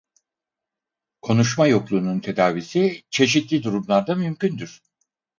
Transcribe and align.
Konuşma 1.21 1.67
yokluğunun 1.67 2.19
tedavisi 2.19 3.03
çeşitli 3.09 3.63
durumlarda 3.63 4.15
mümkündür. 4.15 4.81